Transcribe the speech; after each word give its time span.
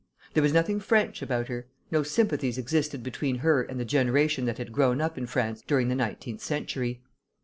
There 0.33 0.41
was 0.41 0.51
nothing 0.51 0.79
French 0.79 1.21
about 1.21 1.47
her. 1.47 1.67
No 1.91 2.01
sympathies 2.01 2.57
existed 2.57 3.03
between 3.03 3.35
her 3.45 3.61
and 3.61 3.79
the 3.79 3.85
generation 3.85 4.45
that 4.45 4.57
had 4.57 4.71
grown 4.73 4.99
up 4.99 5.15
in 5.15 5.27
France 5.27 5.61
during 5.61 5.89
the 5.89 5.95
nineteenth 5.95 6.41
century. 6.41 7.03